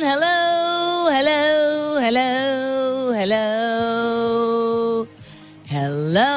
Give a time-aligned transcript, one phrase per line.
[0.00, 0.38] hello
[1.14, 1.42] hello
[2.04, 2.30] hello
[3.18, 3.46] hello.
[5.68, 6.34] Hello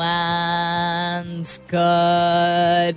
[0.00, 2.96] and good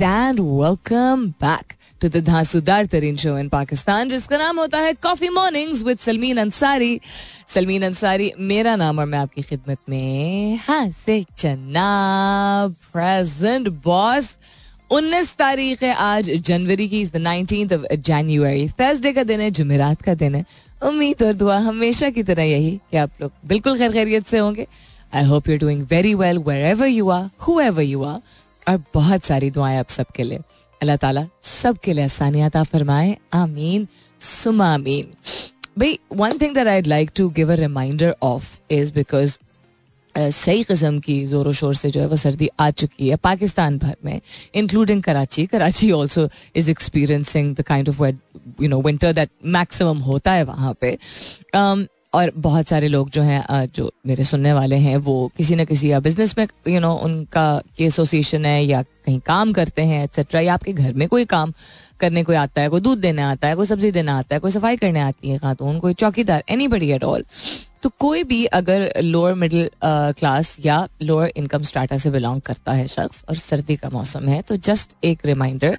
[0.00, 5.28] and welcome back to the धांसूदार तरीन show in Pakistan जिसका नाम होता है coffee
[5.28, 7.00] mornings with Salmeen Ansari
[7.48, 11.88] Salmeen Ansari मेरा नाम और मैं आपकी खिदमत में हाँ से चन्ना
[12.92, 14.36] प्रेजेंट बॉस
[14.92, 20.34] 19 तारीख है आज, जनवरी की नाइनटीन जनवरी थर्सडे का दिन है, जुमेरात का दिन
[20.34, 20.44] है.
[20.82, 24.66] उम्मीद और दुआ हमेशा की तरह यही कि आप लोग बिल्कुल खैर खैरियत से होंगे.
[25.14, 27.30] I hope you doing very well wherever you are
[27.60, 28.20] whoever you are
[28.72, 30.38] और बहुत सारी दुआएँ आप सबके लिए.
[30.80, 33.86] अल्लाह ताला सबके लिए आसानियात फरमाए। आमीन।
[34.20, 35.12] सुमा आमीन।
[35.78, 39.38] भाई one thing that I like to give a reminder of is because
[40.14, 43.96] सही कस्म की जोरों शोर से जो है वो सर्दी आ चुकी है पाकिस्तान भर
[44.04, 44.20] में
[44.54, 45.46] including Karachi.
[45.46, 48.02] Karachi also is experiencing the kind of
[48.62, 50.96] you know winter that maximum होता है वहाँ पे।
[51.56, 55.64] Um, और बहुत सारे लोग जो हैं जो मेरे सुनने वाले हैं वो किसी न
[55.64, 59.82] किसी या बिज़नेस में यू you नो know, उनका एसोसिएशन है या कहीं काम करते
[59.82, 61.52] हैं एक्सेट्रा या आपके घर में कोई काम
[62.00, 64.50] करने कोई आता है कोई दूध देने आता है कोई सब्ज़ी देने आता है कोई
[64.50, 67.24] सफ़ाई करने आती है खातून कोई चौकीदार एनी बडी एट ऑल
[67.82, 72.86] तो कोई भी अगर लोअर मिडिल क्लास या लोअर इनकम स्टार्टर से बिलोंग करता है
[72.88, 75.78] शख्स और सर्दी का मौसम है तो जस्ट एक रिमाइंडर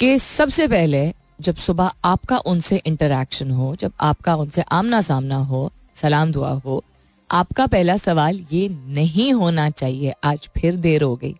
[0.00, 5.70] कि सबसे पहले जब सुबह आपका उनसे इंटरेक्शन हो, जब आपका उनसे आमना सामना हो,
[5.96, 6.82] सलाम दुआ हो,
[7.30, 11.34] आपका पहला सवाल ये नहीं होना चाहिए, आज फिर देर हो गई।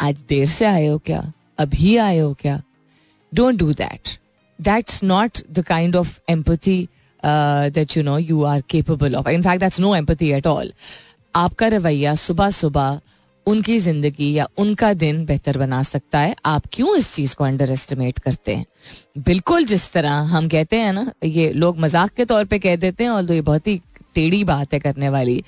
[0.00, 1.22] आज देर से आए हो क्या?
[1.58, 2.60] अभी आए हो क्या?
[3.32, 4.18] Don't do that
[4.58, 6.88] that's not the kind of empathy
[7.22, 10.72] that you know you are capable of in fact that's no empathy at all
[11.34, 13.00] आपका रवैया सुबह सुबह
[13.46, 17.70] उनकी ज़िंदगी या उनका दिन बेहतर बना सकता है। आप क्यों इस चीज़ को अंडर
[17.70, 18.64] एस्टिमेट करते हैं?
[19.20, 23.04] बिल्कुल जिस तरह हम कहते हैं ना, ये लोग मज़ाक के तौर पे कह देते
[23.04, 23.80] हैं और तो ये बहुत ही
[24.14, 25.42] टेढ़ी बात है करने वाली,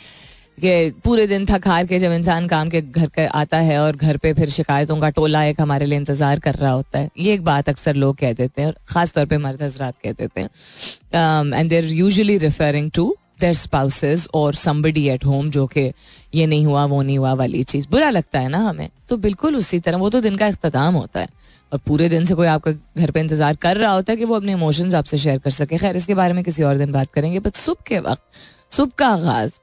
[0.59, 3.97] कि पूरे दिन थक हार के जब इंसान काम के घर के आता है और
[3.97, 7.33] घर पे फिर शिकायतों का टोला एक हमारे लिए इंतज़ार कर रहा होता है, ये
[7.35, 11.53] एक बात अक्सर लोग कह देते हैं और खास तौर मर्द हजरात कह देते हैं।
[11.53, 15.93] And they usually referring to their spouses और समबडी एट होम जो कि
[16.35, 19.57] ये नहीं हुआ, वो नहीं हुआ वाली चीज़। बुरा लगता है ना हमें। तो बिल्कुल
[19.57, 21.29] उसी तरह, वो तो दिन का अख्ताम होता है।
[21.73, 24.35] और पूरे दिन से कोई आपका घर पे इंतज़ार कर रहा होता है कि वो
[24.35, 27.41] अपने इमोशंस आपसे शेयर कर सके। खैर, इसके बारे में किसी और दिन बात करेंगे
[27.41, 28.23] बट सुबह के वक्त,
[28.71, 29.59] सुबह का आगाज़।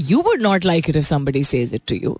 [0.00, 2.18] You would not like it if somebody says it to you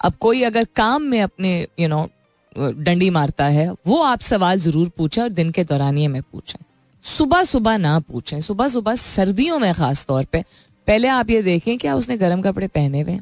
[0.00, 2.08] अब कोई अगर काम में अपने यू नो
[2.56, 6.58] डंडी मारता है, वो आप सवाल ज़रूर पूछें और दिन के दौरान ये में पूछें।
[7.04, 10.44] सुबह सुबह ना पूछें सुबह सुबह सर्दियों में खास तौर पे,
[10.88, 13.18] पहले आप ये देखें, क्या उसने गर्म कपड़े पहने हुए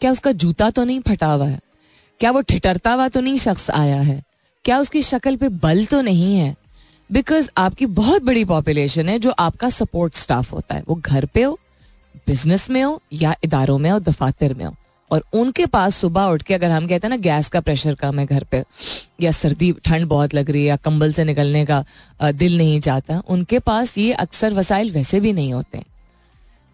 [0.00, 1.60] क्या उसका जूता तो नहीं फटा हुआ है?
[2.20, 4.22] क्या वो ठिठरता हुआ तो नहीं शख्स आया है?
[4.64, 6.54] क्या उसकी शक्ल पे बल तो नहीं है?
[7.10, 11.42] बिकॉज़ आपकी बहुत बड़ी पॉपुलेशन है जो आपका सपोर्ट स्टाफ होता है। वो घर पे
[11.42, 11.58] हो
[12.26, 14.74] बिज़नेस में हो, या इदारों में हो, दफातर में हो।
[15.12, 18.18] और उनके पास सुबह उठ के, अगर हम कहते हैं ना, गैस का प्रेशर कम
[18.18, 18.62] है घर पे,
[19.20, 21.84] या सर्दी, ठंड बहुत लग रही है, या कंबल से निकलने का
[22.22, 25.82] दिल नहीं चाहता, उनके पास ये अक्सर वसाइल वैसे भी नहीं होते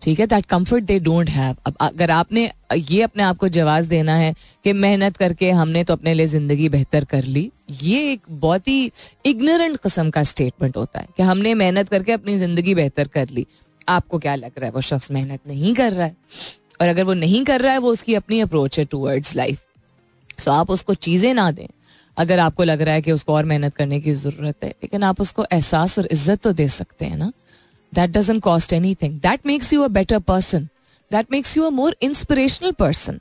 [0.03, 0.27] ठीक है?
[0.27, 4.33] That comfort they don't have अब अगर आपने, ये अपने आप को जवाब देना है
[4.65, 8.91] कि मेहनत करके हमने तो अपने लिए ज़िंदगी बेहतर कर ली, ये एक बहुत ही
[9.27, 13.47] इग्नोरेंट किस्म का स्टेटमेंट होता है कि हमने मेहनत करके अपनी ज़िंदगी बेहतर कर ली।
[13.89, 14.73] आपको क्या लग रहा है?
[14.73, 16.17] वो शख्स मेहनत नहीं कर रहा है।
[16.81, 19.63] और अगर वो नहीं कर रहा है, वो उसकी अपनी अप्रोच है टूवर्ड्स लाइफ
[20.39, 21.67] सो आप उसको चीज़ें ना दें।
[22.17, 25.21] अगर आपको लग रहा है कि उसको और मेहनत करने की ज़रूरत है, लेकिन आप
[25.21, 27.33] उसको एहसास और इज़्ज़त तो दे सकते हैं ना।
[27.93, 30.69] That doesn't cost anything that makes you a better person
[31.11, 33.21] that makes you a more inspirational person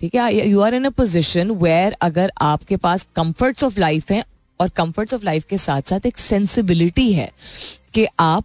[0.00, 4.24] ठीक है you are in a position where अगर आपके पास कम्फर्ट्स ऑफ़ लाइफ है,
[4.60, 7.30] और कम्फर्ट्स ऑफ़ लाइफ के साथ साथ एक सेंसिबिलिटी है
[7.94, 8.44] कि आप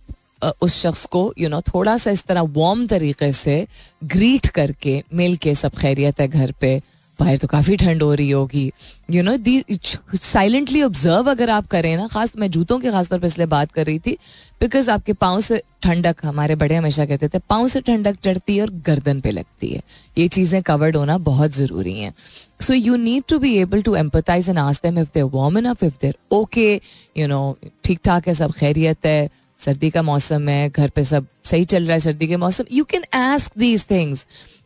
[0.61, 3.65] उस शख्स को यू नो थोड़ा सा इस तरह वार्म तरीके से
[4.05, 6.79] ग्रीट करके मिल के सब खैरियत है घर पे।
[7.19, 8.71] बाहर तो काफ़ी ठंड हो रही होगी।
[9.11, 13.27] You know the silently observe अगर आप करें ना, खास, मैं जूतों के खासतौर पर
[13.27, 14.17] इसलिए बात कर रही थी
[14.61, 18.61] बिकॉज़ आपके पाँव से ठंडक, हमारे बड़े हमेशा कहते थे, पाँव से ठंडक चढ़ती है
[18.61, 19.81] और गर्दन पे लगती है।
[20.17, 22.13] ये चीज़ें कवर्ड होना बहुत ज़रूरी हैं।
[22.61, 25.97] So you need to be able to empathize and ask them if they're enough if
[26.01, 26.73] they're okay
[27.17, 29.29] you know ठीक ठाक है, सब खैरियत है।
[29.65, 32.83] सर्दी का मौसम है, घर पे सब सही चल रहा है सर्दी के मौसम। You
[32.83, 34.25] can ask these things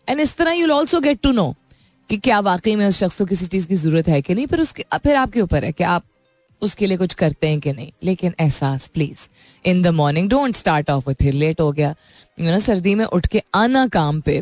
[0.10, 1.54] and इस तरह you'll also get to know
[2.10, 4.62] कि क्या वाकई में उस शख्स को किसी चीज़ की ज़रूरत है कि नहीं फिर
[4.62, 6.04] उसके, फिर आपके ऊपर है कि आप
[6.62, 9.28] उसके लिए कुछ करते हैं कि नहीं। लेकिन एहसास please
[9.66, 11.94] in the morning don't start off फिर लेट हो गया।
[12.40, 14.42] यू नो सर्दी में उठ के आना काम पे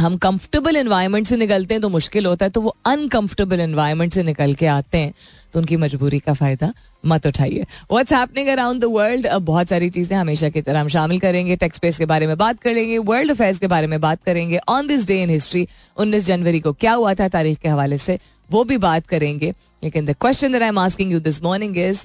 [0.00, 4.22] हम कंफर्टेबल एनवायरनमेंट से निकलते हैं तो मुश्किल होता है तो वो अनकंफर्टेबल एनवायरनमेंट से
[4.22, 5.12] निकल के आते हैं
[5.52, 6.72] तो उनकी मजबूरी का फ़ायदा
[7.04, 10.88] मत उठाइए। What's happening around the world अब बहुत सारी चीज़ें हमेशा की तरह हम
[10.88, 14.22] शामिल करेंगे टेक्स स्पेस के बारे में बात करेंगे वर्ल्ड अफेयर्स के बारे में बात
[14.24, 17.98] करेंगे। On this day in history उन्नीस जनवरी को क्या हुआ था, तारीख के हवाले
[17.98, 18.18] से
[18.50, 19.52] वो भी बात करेंगे।
[19.84, 22.04] लेकिन the question that I am asking you this morning is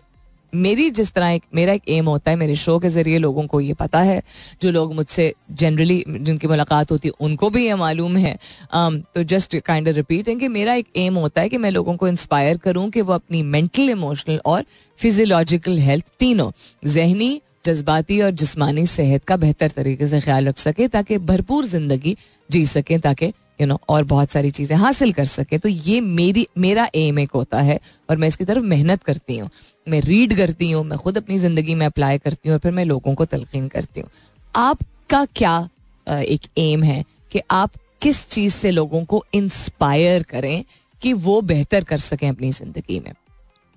[0.53, 3.59] मेरी जिस तरह एक मेरा एक एम होता है मेरे शो के ज़रिए लोगों को
[3.61, 4.21] ये पता है
[4.61, 8.37] जो लोग मुझसे जनरली जिनकी मुलाकात होती है उनको भी ये मालूम है।
[8.75, 11.95] Um, तो जस्ट काइंड ऑफ़ रिपीटिंग कि मेरा एक एम होता है कि मैं लोगों
[11.95, 14.65] को इंस्पायर करूँ कि वो अपनी मेंटल इमोशनल और
[14.99, 16.51] फिजियोलॉजिकल हेल्थ तीनों
[16.85, 22.15] जहनी जज्बाती और जिस्मानी सेहत का बेहतर तरीके से ख्याल रख सके ताकि भरपूर ज़िंदगी
[22.51, 26.47] जी सके ताकि यू नो और बहुत सारी चीज़ें हासिल कर सके। तो ये मेरी,
[26.57, 27.79] मेरा एम एक होता है
[28.09, 29.49] और मैं इसकी तरफ़ मेहनत करती हूँ।
[29.87, 32.85] मैं रीड करती हूँ, मैं खुद अपनी ज़िंदगी में अप्लाई करती हूँ और फिर मैं
[32.85, 34.09] लोगों को तलकीन करती हूँ।
[34.55, 35.69] आपका क्या
[36.07, 37.71] एक एम है कि आप
[38.01, 40.63] किस चीज़ से लोगों को इंस्पायर करें
[41.01, 43.13] कि वो बेहतर कर सकें अपनी ज़िंदगी में?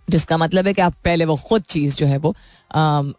[0.09, 2.35] जिसका मतलब है कि आप पहले वो खुद चीज़ जो है वो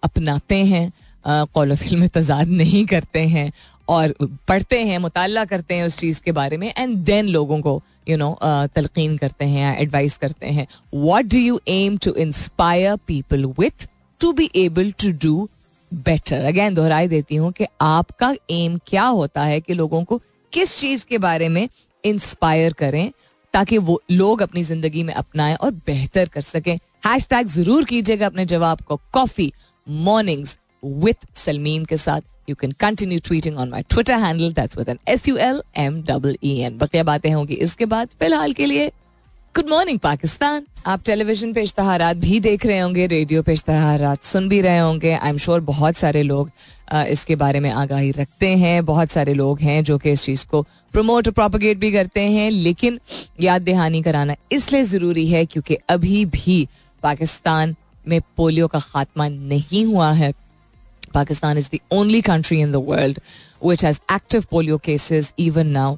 [0.04, 0.92] अपनाते हैं
[1.26, 3.52] कौल फ़िल्म में तजाद नहीं करते हैं
[3.94, 4.14] और
[4.48, 8.18] पढ़ते हैं, मुताला करते हैं उस चीज़ के बारे में एंड देन लोगों को यू
[8.18, 8.38] नो
[8.76, 13.88] तलकीन करते हैं एडवाइस करते हैं। What do you aim to inspire people with
[14.22, 15.48] to be able to do
[15.92, 20.22] better again दोहराई देती हूँ कि आपका एम क्या होता है कि लोगों को
[20.54, 21.68] किस चीज़ के बारे में
[22.04, 23.12] इंस्पायर करें,
[23.54, 26.76] ताकि वो लोग अपनी ज़िंदगी में अपनाएँ और बेहतर कर सकें।
[27.06, 29.52] हैश टैग ज़रूर कीजिएगा अपने जवाब को। कॉफ़ी
[29.88, 34.90] मॉर्निंग्स विथ सलमीन के साथ। You can continue tweeting on my Twitter handle that's with
[34.90, 38.66] N S U L M double E N बकिया बातें होंगी इसके बाद, फ़िलहाल के
[38.66, 38.92] लिए
[39.56, 44.48] गुड मॉर्निंग पाकिस्तान। आप टेलीविज़न पे इश्तहारात भी देख रहे होंगे रेडियो पे इश्तहारात सुन
[44.50, 46.50] भी रहे होंगे। आई एम श्योर बहुत सारे लोग
[47.10, 50.62] इसके बारे में आगाही रखते हैं। बहुत सारे लोग हैं जो कि इस चीज़ को
[50.94, 53.00] प्रमोट और प्रोपोगेट भी करते हैं, लेकिन
[53.42, 56.68] याद दहानी कराना इसलिए ज़रूरी है क्योंकि अभी भी
[57.04, 57.76] पाकिस्तान
[58.06, 60.32] में पोलियो का खात्मा नहीं हुआ है।
[61.14, 63.20] Pakistan is the only country in the world
[63.62, 65.92] which has active polio cases even now.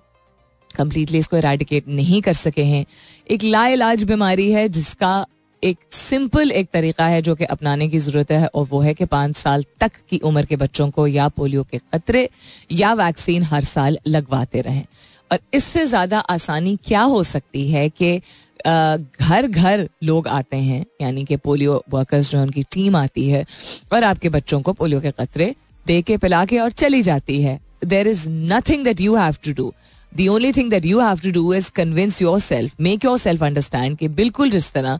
[0.72, 2.86] Completely इसको इराडिकेट नहीं कर सके हैं
[3.32, 5.26] एक लाइलाज बीमारी है जिसका
[5.64, 9.06] एक सिंपल एक तरीका है जो कि अपनाने की ज़रूरत है और वो है कि
[9.06, 12.30] पाँच साल तक की उम्र के बच्चों को या पोलियो के खतरे
[12.72, 14.86] या वैक्सीन हर साल लगवाते रहें
[15.32, 18.20] और इससे ज़्यादा आसानी क्या हो सकती है कि
[18.68, 23.46] घर घर लोग आते हैं, यानी कि पोलियो वर्कर्स जो उनकी टीम आती है
[23.94, 25.54] और आपके बच्चों को पोलियो के कतरे
[25.86, 29.54] दे के पिला के और चली जाती है। There is nothing that you have to
[29.54, 29.74] do
[30.12, 34.08] the only thing that you have to do is convince yourself make yourself understand कि
[34.10, 35.00] बिल्कुल जिस तरह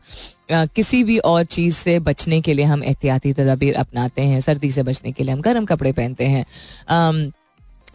[0.50, 4.82] किसी भी और चीज़ से बचने के लिए हम एहतियाती तदाबीर अपनाते हैं, सर्दी से
[4.82, 6.44] बचने के लिए हम गर्म कपड़े पहनते हैं।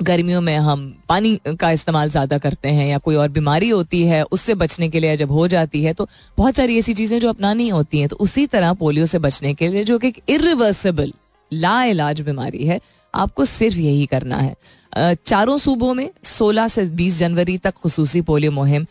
[0.02, 4.22] गर्मियों में हम पानी का इस्तेमाल ज़्यादा करते हैं या कोई और बीमारी होती है,
[4.24, 6.08] उससे बचने के लिए जब हो जाती है तो
[6.38, 9.68] बहुत सारी ऐसी चीज़ें जो अपनानी होती हैं। तो उसी तरह पोलियो से बचने के
[9.68, 11.14] लिए जो कि इरिवर्सिबल
[11.52, 12.80] ला इलाज बीमारी है,
[13.14, 18.52] आपको सिर्फ़ यही करना है। चारों सूबों में 16 से 20 जनवरी तक खसूसी पोलियो
[18.52, 18.86] मुहिम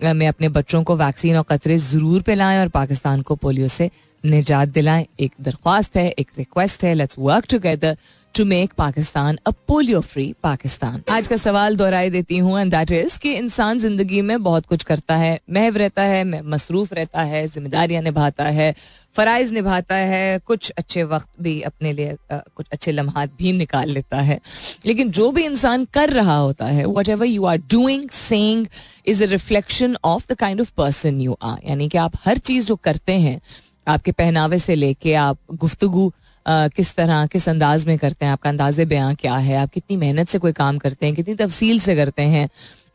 [0.00, 3.90] में अपने बच्चों को वैक्सीन और कतरे ज़रूर पिलाएँ और पाकिस्तान को पोलियो से
[4.24, 7.96] निजात दिलाएँ। एक दरख्वास्त है, एक रिक्वेस्ट है let's work together
[8.36, 12.90] to make Pakistan a polio free Pakistan आज का सवाल दोहराई देती हूँ एंड दैट
[12.92, 17.46] इज़ कि इंसान ज़िंदगी में बहुत कुछ करता है। महव रहता है मसरूफ रहता है,
[17.46, 18.74] जिम्मेदारियाँ निभाता है,
[19.16, 24.20] फ़राइज निभाता है, कुछ अच्छे वक्त भी अपने लिए कुछ अच्छे लम्हात भी निकाल लेता
[24.20, 24.40] है।
[24.86, 28.66] लेकिन जो भी इंसान कर रहा होता है whatever you are doing saying
[29.06, 32.66] is a reflection of the kind of person you are यानी कि आप हर चीज़
[32.66, 33.40] जो करते हैं,
[33.88, 36.12] आपके पहनावे से लेके आप गुफ्तगु
[36.48, 38.32] किस तरह किस अंदाज में करते हैं?
[38.32, 39.56] आपका अंदाज बयां क्या है?
[39.56, 41.14] आप कितनी मेहनत से कोई काम करते हैं?
[41.14, 42.48] कितनी तफसील से करते हैं?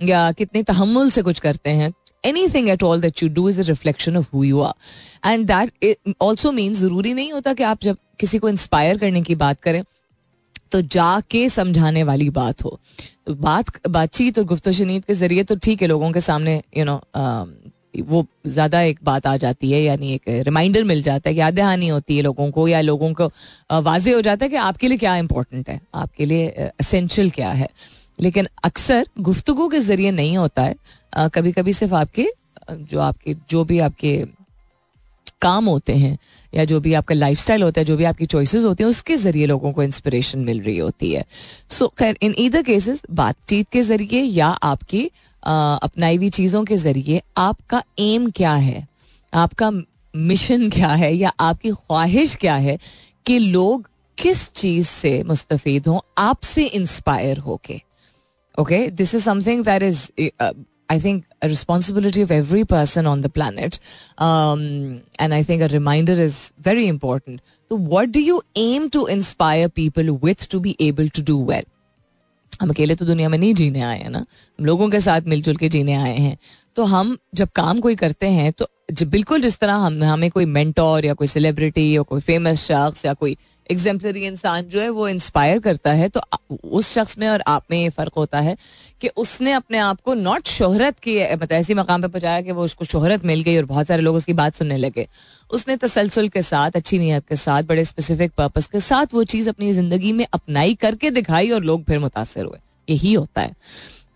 [0.04, 1.92] या कितने तहमुल से कुछ करते हैं?
[2.48, 5.98] Anything at all that you do is a reflection of who you are and that
[6.22, 9.84] also mean ज़रूरी नहीं होता कि आप जब किसी को इंस्पायर करने की बात करें
[10.72, 12.80] तो जाके समझाने वाली बात हो।
[13.30, 16.86] बात बातचीत और गुफ्त शनीद के ज़रिए तो ठीक है लोगों के सामने यू you
[16.86, 17.61] नो know,
[17.94, 21.88] वो ज़्यादा एक बात आ जाती है, यानी एक रिमाइंडर मिल जाता है याद दहानी
[21.88, 23.32] होती है लोगों को या लोगों को
[23.82, 26.48] वाजे हो जाता है कि आपके लिए क्या इंपॉर्टेंट है, आपके लिए
[26.80, 27.70] असेंशियल क्या है।
[28.20, 30.76] लेकिन अक्सर गुफ्तगु के ज़रिए नहीं होता है।
[31.30, 32.30] कभी कभी सिर्फ़ आपके
[32.72, 34.24] जो आपके, जो भी आपके
[35.42, 36.18] काम होते हैं
[36.54, 39.46] या जो भी आपका लाइफस्टाइल होता है, जो भी आपकी चॉइसेस होती हैं, उसके ज़रिए
[39.46, 41.24] लोगों को इंस्पिरेशन मिल रही होती है।
[41.70, 45.10] सो खैर इन ईदर केसेस बातचीत के ज़रिए या आपकी
[45.44, 48.88] अपनाई हुई चीज़ों के ज़रिए आपका एम क्या है?
[49.34, 49.72] आपका
[50.14, 51.14] मिशन क्या है?
[51.16, 52.78] या आपकी ख्वाहिश क्या है
[53.26, 57.82] कि लोग किस चीज़ से मुस्तफ हों, आपसे इंस्पायर होके?
[58.58, 60.10] Okay this is something that is
[60.92, 66.38] I think responsibility of every person on the plan and I think a reminder is
[66.66, 71.24] very important तो what do you aim to inspire people with to be able to
[71.24, 71.66] do well
[72.62, 74.20] हम अकेले तो दुनिया में नहीं जीने आए हैं ना।
[74.60, 76.38] हम लोगों के साथ मिलजुल के जीने आए हैं।
[76.76, 78.68] तो हम जब काम कोई करते हैं तो
[79.06, 83.14] बिल्कुल जिस तरह हम, हमें कोई मेंटोर या कोई सेलिब्रिटी या कोई फ़ेमस शख्स या
[83.14, 83.36] कोई
[83.72, 86.22] एग्जाम्पलरी इंसान जो है वो इंस्पायर करता है। तो
[86.64, 88.56] उस शख्स में और आप में ये फ़र्क होता है
[89.02, 92.64] कि उसने अपने आप को नॉट शोहरत की मतलब ऐसी मकाम पे पहुँचाया कि वो
[92.64, 95.08] उसको शोहरत मिल गई और बहुत सारे लोग उसकी बात सुनने लगे।
[95.50, 99.50] उसने तसलसल के साथ अच्छी नीयत के साथ बड़े स्पेसिफिक पर्पज के साथ वो चीज़
[99.50, 102.60] अपनी ज़िंदगी में अपनाई करके दिखाई और लोग फिर मुतासर हुए।
[102.90, 103.56] यही होता है।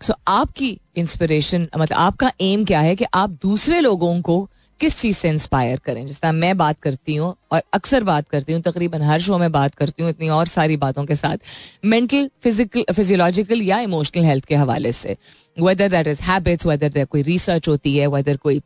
[0.02, 4.48] सो so, आपकी इंस्पिरेशन मतलब आपका एम क्या है कि आप दूसरे लोगों को
[4.80, 6.06] किस चीज़ से इंस्पायर करें?
[6.06, 9.50] जिस तरह मैं बात करती हूँ और अक्सर बात करती हूँ, तकरीबन हर शो में
[9.52, 11.38] बात करती हूँ इतनी और सारी बातों के साथ
[11.84, 15.16] मेंटल फ़िज़िकल फिजियोलॉजिकल या इमोशनल हेल्थ के हवाले से।
[15.56, 18.60] Whether that is habits whether that कोई रिसर्च होती है वेदर कोई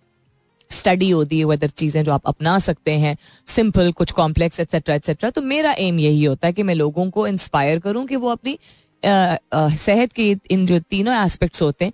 [0.71, 3.17] स्टडी होती है वेदर चीज़ें जो आप अपना सकते हैं
[3.49, 7.27] सिंपल कुछ कॉम्प्लेक्स एक्सेट्रा एक्सेट्रा तो मेरा एम यही होता है कि मैं लोगों को
[7.27, 8.59] इंस्पायर करूँ कि वो अपनी
[9.03, 11.93] सेहत के इन जो तीनों एस्पेक्ट्स होते हैं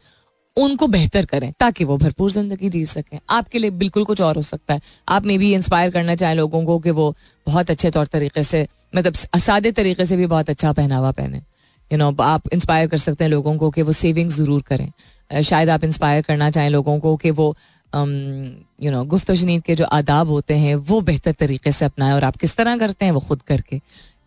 [0.56, 4.42] उनको बेहतर करें ताकि वो भरपूर ज़िंदगी जी सकें। आपके लिए बिल्कुल कुछ और हो
[4.42, 7.14] सकता है। आप मे भी इंस्पायर करना चाहें लोगों को कि वो
[7.46, 11.42] बहुत अच्छे तौर तरीके से मतलब सादे तरीके से भी बहुत अच्छा पहनावा पहने।
[11.90, 15.70] यू नो आप इंस्पायर कर सकते हैं लोगों को कि वो सेविंग ज़रूर करें। शायद
[15.70, 17.54] आप इंस्पायर करना चाहें लोगों को कि वो
[17.92, 22.24] यू नो गुफ्त शनीद के जो आदाब होते हैं, वो बेहतर तरीके से अपनाएँ और
[22.24, 23.80] आप किस तरह करते हैं वो खुद करके।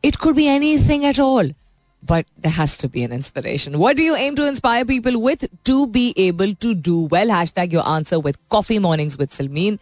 [0.03, 0.45] It could be
[0.79, 1.53] anything at all
[2.06, 3.78] but there has to be an inspiration.
[3.78, 7.28] What do you aim to inspire people with to be able to do well?
[7.28, 9.78] Hashtag your answer with Coffee Mornings with Salmeen.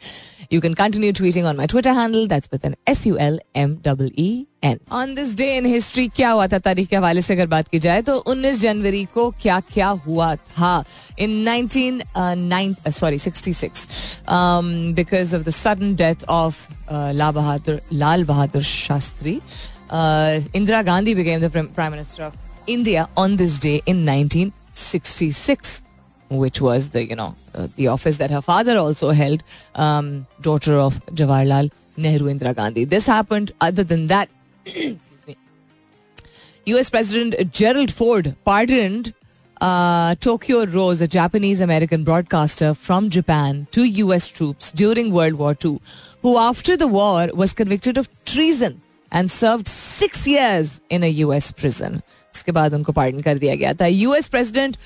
[0.51, 2.27] You can continue tweeting on my Twitter handle.
[2.27, 4.81] That's with an S U L M E E N.
[4.91, 7.79] On this day in history, क्या हुआ था तारीख के हवाले से अगर बात की
[7.79, 10.85] जाए तो 19 जनवरी को क्या क्या हुआ था
[11.19, 17.81] in 19 uh, sorry 66 um, because of the sudden death of uh, Lal Bahadur
[17.91, 19.41] Lal Bahadur Shastri.
[19.90, 25.82] uh, Indira Gandhi became the Prime Minister of India on this day in 1966,
[26.30, 29.44] which was the, you know, uh, the office that her father also held,
[29.76, 32.86] um, daughter of Jawaharlal Nehru Indira Gandhi.
[32.86, 34.30] This happened, other than that,
[36.66, 39.14] US President Gerald Ford pardoned
[39.62, 45.56] uh, Tokyo Rose, a Japanese American broadcaster from Japan, to US troops during World War
[45.64, 45.80] II,
[46.22, 48.82] who after the war was convicted of treason
[49.14, 52.02] and serve six years in a US prison
[52.36, 54.78] उसके बाद उनको pardon कर दिया गया था। US president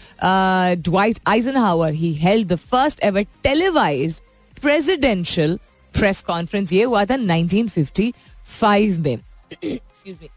[0.84, 1.20] Dwight
[1.58, 4.22] Eisenhower he held the first ever televised
[4.62, 5.58] presidential
[5.94, 9.13] press conference ये हुआ था 1955 में।
[9.63, 10.28] Excuse me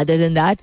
[0.00, 0.58] other than that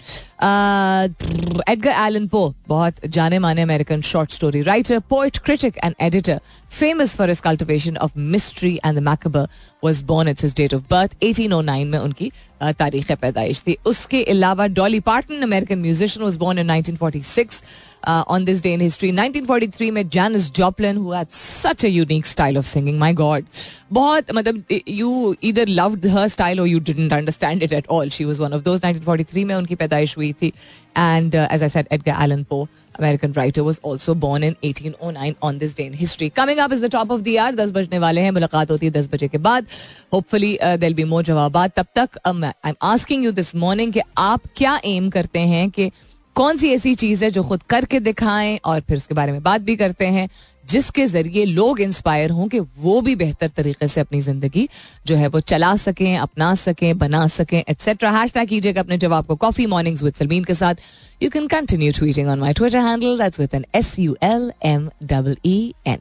[1.69, 6.39] Edgar Allan Poe बहुत जाने माने American short story writer poet critic and editor
[6.79, 9.47] famous for his cultivation of mystery and the macabre
[9.83, 12.31] was born it's date of birth 1809 में उनकी
[12.79, 17.61] तारीख पैदाइश थी। उसके अलावा Dolly Parton American musician was born in 1946
[18.07, 22.57] on this day in history 1943 में Janis Joplin who had such a unique style
[22.57, 23.45] of singing my God
[23.93, 28.25] बहुत मतलब you either loved her style और you didn't understand it at all she
[28.25, 30.51] was one of those 1943 में उनकी पैदाइश हुई थी.
[30.97, 32.67] And as I said Edgar Allan Poe
[32.99, 36.29] American writer, was also born in 1809 on this day in history.
[36.37, 37.55] Coming up is the top of the hour.
[37.55, 38.31] दस बजने वाले हैं.
[38.31, 39.65] मुलाकात होती है दस बजे के बाद.
[40.13, 44.41] होपफुली देल बी मोर जवाब तब तक I am asking you this morning कि आप
[44.57, 45.89] क्या एम करते हैं कि
[46.37, 49.61] कौन सी ऐसी चीज़ है जो खुद करके दिखाएँ और फिर उसके बारे में बात
[49.61, 50.27] भी करते हैं,
[50.69, 54.67] जिसके ज़रिए लोग इंस्पायर हों कि वो भी बेहतर तरीके से अपनी ज़िंदगी
[55.07, 59.25] जो है वो चला सकें, अपना सकें, बना सकें एटसेट्रा हैश टैग कीजिएगा अपने जवाब
[59.25, 60.75] को कॉफ़ी मॉर्निंग्स विद सलमीन के साथ।
[61.23, 64.89] You can continue tweeting on my Twitter handle that's with N S U L M
[65.03, 65.99] double E N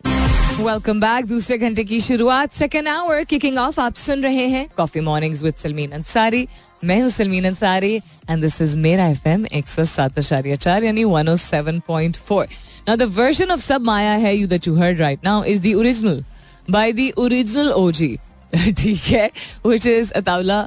[0.56, 2.52] welcome back दूसरे घंटे की शुरुआत.
[2.52, 6.46] सेकेंड आवर किकिंग ऑफ़ आप सुन रहे हैं coffee mornings with Salmeen Ansari
[6.84, 7.94] मैं हूँ Salmeen Ansari
[8.30, 9.66] and this is मेरा एफ़ एम एक
[10.66, 12.46] यानी one O seven point four
[12.88, 15.74] Now, the version of Sab Maya Hai You that you heard right now is the
[15.74, 16.22] original
[16.68, 18.02] by the original OG.
[18.78, 19.30] ठीक है?
[19.66, 20.66] Which is Ataullah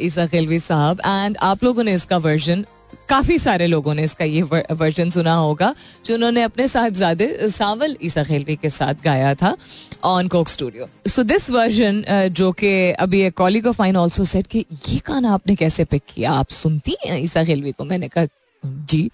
[0.00, 2.64] ईसा खिलवी साहब and आप लोगों ने इसका वर्जन
[3.10, 5.74] काफ़ी सारे लोगों ने इसका ये वर्जन सुना होगा,
[6.06, 9.56] जो उन्होंने अपने साहिबजादे सावल ईसा खेलवी के साथ गाया था
[10.04, 14.46] on Coke Studio so this version जो कि अभी एक colleague of mine also said
[14.46, 16.32] कि ये गाना आपने कैसे पिक किया?
[16.32, 17.84] आप सुनती हैं ईसा खेलवी को?
[17.84, 18.26] मैंने कहा,
[18.64, 19.10] जी।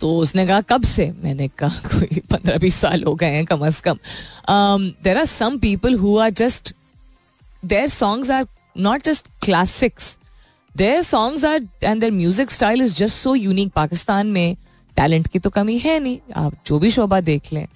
[0.00, 1.10] तो उसने कहा, कब से?
[1.22, 3.98] मैंने कहा, कोई पंद्रह बीस साल हो गए हैं कम अज कम.
[5.04, 6.74] There are some people who are just
[7.64, 8.46] their songs are
[8.78, 10.17] not just classics
[10.78, 14.56] their songs are and their music style is just so unique Pakistan में
[14.96, 17.66] टैलेंट की तो कमी है नहीं आप जो भी शोभा देख लें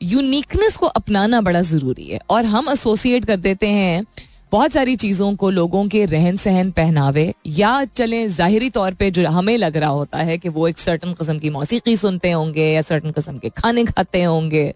[0.00, 4.04] यूनिकनेस को अपनाना बड़ा ज़रूरी है और हम एसोसिएट कर देते हैं
[4.52, 9.28] बहुत सारी चीज़ों को लोगों के रहन सहन पहनावे या चले ज़ाहरी तौर पे जो
[9.28, 12.82] हमें लग रहा होता है कि वो एक सर्टन कस्म की मौसीकी सुनते होंगे या
[12.82, 14.72] सर्टन कस्म के खाने खाते होंगे।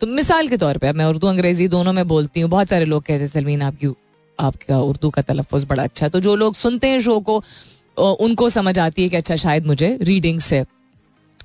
[0.00, 3.02] तो मिसाल के तौर पे, मैं उर्दू अंग्रेज़ी दोनों में बोलती हूँ, बहुत सारे लोग
[3.02, 3.76] कहते हैं, सलमीन, आप
[4.38, 7.42] आपका उर्दू का तलफ़ बड़ा अच्छा है। तो जो लोग सुनते हैं शो को
[7.96, 10.64] उनको समझ आती है कि अच्छा शायद मुझे रीडिंग से,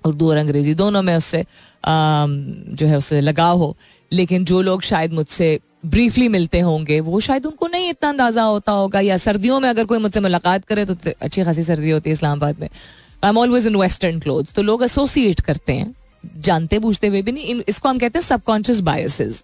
[0.06, 1.44] उर्दू और अंग्रेज़ी दोनों में उससे
[1.86, 3.76] जो है उससे लगाव हो।
[4.12, 8.72] लेकिन जो लोग शायद मुझसे ब्रीफली मिलते होंगे, वो शायद उनको नहीं इतना अंदाज़ा होता
[8.72, 12.14] होगा, या सर्दियों में अगर कोई मुझसे मुलाकात करे तो अच्छी खासी सर्दी होती है
[12.14, 15.94] इस्लामाबाद में। I am always in western cloth तो लोग एसोसिएट करते हैं।
[16.40, 19.44] जानते बूझते हुए भी नहीं इसको हम कहते हैं सबकॉन्शियस बायसेस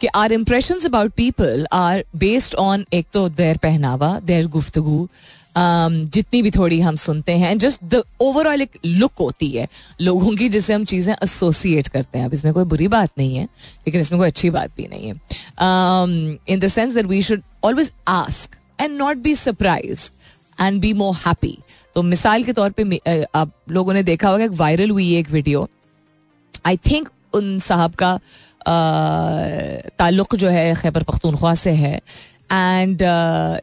[0.00, 5.08] कि our impression about people are based on एक तो देर पहनावा देर गुफ्तगु
[5.50, 9.66] Um, जितनी भी थोड़ी हम सुनते हैं जस्ट द ओवरऑल एक लुक होती है
[10.00, 13.44] लोगों की जिसे हम चीज़ें एसोसिएट करते हैं। अब इसमें कोई बुरी बात नहीं है
[13.44, 15.14] लेकिन इसमें कोई अच्छी बात भी नहीं है।
[16.48, 20.10] In the sense that we should always ask and not be surprise
[20.58, 21.56] and be more happy
[21.96, 25.68] तो मिसाल के तौर पे आप लोगों ने देखा होगा वायरल हुई है एक वीडियो
[26.66, 28.18] आई थिंक उन साहब का
[29.98, 31.94] ताल्लुक जो है खैबर पख्तूनख्वा से है।
[32.52, 33.02] And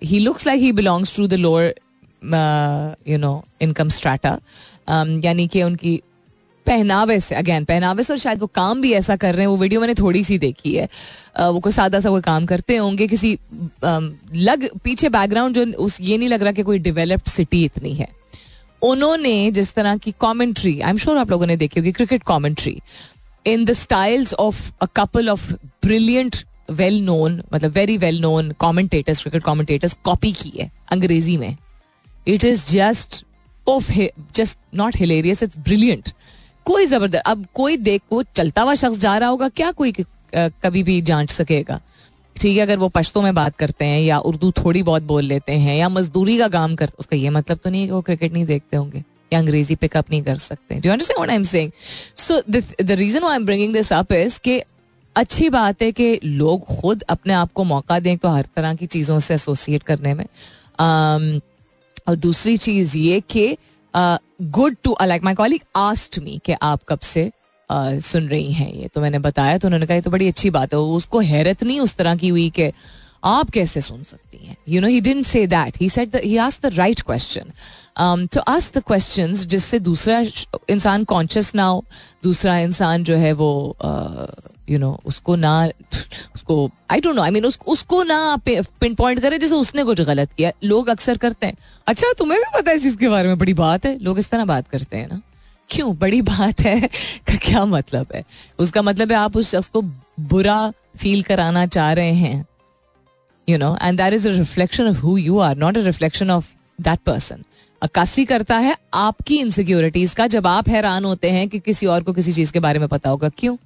[0.03, 1.73] he looks like he belongs to the lower
[3.07, 4.37] you know income strata
[5.23, 6.01] यानी कि उनकी
[6.67, 9.57] पहनावे से अगेन पहनावे से और शायद वो काम भी ऐसा कर रहे हैं। वो
[9.57, 10.85] वीडियो मैंने थोड़ी सी देखी है।
[11.39, 13.37] वो कोई सादा सा कोई काम करते होंगे, किसी
[13.83, 18.07] लग, पीछे बैकग्राउंड जो उस, ये नहीं लग रहा कि कोई डेवलप्ड सिटी इतनी है।
[18.81, 22.79] उन्होंने जिस तरह की कमेंट्री आई एम श्योर आप लोगों ने देखी होगी cricket commentary
[23.45, 25.51] in the styles of a couple of
[25.85, 26.35] brilliant
[26.71, 31.55] well known मतलब very well known commentators cricket commentators copy की है, अंग्रेज़ी में।
[32.27, 33.23] It is just
[33.67, 33.91] of
[34.35, 36.09] just not hilarious it's brilliant
[36.65, 39.93] कोई ज़बरदस्त, अब कोई देख को चलता हुआ शख्स जा रहा होगा, क्या कोई
[40.35, 41.79] कभी भी जाँच सकेगा?
[42.35, 45.51] ठीक है अगर वो पश्तों में बात करते हैं या उर्दू थोड़ी बहुत बोल लेते
[45.51, 48.33] हैं या मजदूरी का काम करते उसका ये मतलब तो नहीं है कि वो क्रिकेट
[48.33, 50.79] नहीं देखते होंगे या अंग्रेज़ी पिकअप नहीं कर सकते।
[52.95, 54.61] Reason I am bringing this up is कि
[55.15, 58.85] अच्छी बात है कि लोग खुद अपने आप को मौका दें तो हर तरह की
[58.87, 61.41] चीज़ों से एसोसिएट करने में। Um,
[62.07, 63.57] और दूसरी चीज़ ये कि
[63.93, 67.31] good to like my colleague asked me कि आप कब से
[67.71, 70.49] uh, सुन रही हैं ये तो मैंने बताया तो उन्होंने कहा ये तो बड़ी अच्छी
[70.49, 72.71] बात है उसको हैरत नहीं उस तरह की हुई कि
[73.23, 74.57] आप कैसे सुन सकती हैं?
[74.69, 78.77] You know he didn't say that he said he asked the right question to ask
[78.77, 80.23] the questions जिससे दूसरा
[80.69, 81.85] इंसान कॉन्शियस ना हो
[82.23, 83.77] दूसरा इंसान जो है वो
[84.69, 85.69] यू नो उसको ना
[86.35, 90.33] उसको I don't know I mean उसको ना पिन पॉइंट करे जैसे उसने कुछ गलत
[90.33, 93.37] किया। लोग अक्सर करते हैं अच्छा तुम्हें भी पता है इस इसके बारे में?
[93.37, 95.21] बड़ी बात है लोग इस तरह बात करते हैं ना?
[95.69, 95.97] क्यों?
[95.97, 96.81] बड़ी बात है।
[97.27, 98.23] का, क्या मतलब है?
[98.59, 99.81] उसका मतलब है आप उस शख्स को
[100.19, 102.45] बुरा फील कराना चाह रहे हैं।
[103.49, 106.53] You know and that is a reflection of who you are not a reflection of
[106.81, 107.43] that person
[107.81, 112.13] अक्सी करता है आपकी इनसिक्योरिटीज का, जब आप हैरान होते हैं कि किसी और को
[112.13, 113.57] किसी चीज़ के बारे में पता होगा। क्यों?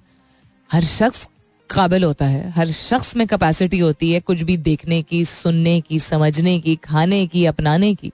[0.72, 1.28] हर शख्स
[1.70, 6.00] काबिल होता है। हर शख्स में कैपेसिटी होती है कुछ भी देखने की, सुनने की,
[6.00, 8.12] समझने की, खाने की, अपनाने की।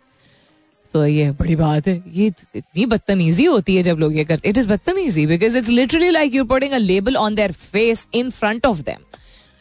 [0.96, 4.58] तो ये बड़ी बात है। ये इतनी बदतमीजी होती है जब लोग ये करते इट
[4.58, 8.66] इज़ बदतमीजी because it's literally like you putting a label on their face in front
[8.66, 9.04] of them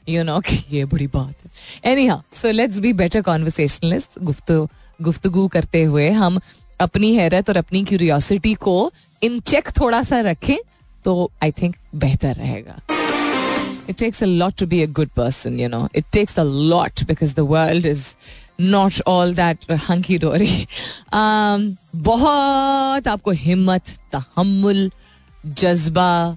[0.08, 4.66] you know कि ये बड़ी बात है। Anyhow so let's be better conversationalist गुफ्तु,
[5.00, 6.38] गुफ्तगु करते हुए हम
[6.80, 8.92] अपनी हैरत और अपनी क्यूरियोसिटी को
[9.22, 10.56] इन चेक थोड़ा सा रखें
[11.04, 12.80] तो आई थिंक बेहतर रहेगा।
[13.90, 17.04] It takes a lot to be a good person you know it takes a lot
[17.08, 18.06] because the world is
[18.60, 20.66] not all that hunky dory
[21.14, 24.90] बहुत आपको हिम्मत तहमुल
[25.46, 26.36] जज्बा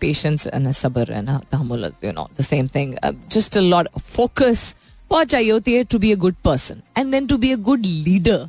[0.00, 2.94] पेशेंस सबर रहना तहमुल you know the same thing
[3.32, 4.74] just a lot focus
[5.10, 7.84] बहुत चाहिए होती है to be a good person and then to be a good
[7.86, 8.48] leader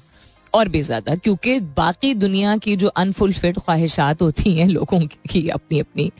[0.53, 4.99] और भी ज़्यादा, क्योंकि बाकी दुनिया की जो अनफुलफिल्ड ख्वाहिशात होती हैं लोगों
[5.29, 6.11] की अपनी अपनी